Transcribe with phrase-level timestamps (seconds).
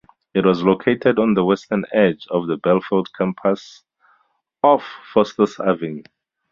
[0.33, 3.83] It was located on the western edge of the Belfield campus
[4.63, 6.01] off Foster's Avenue.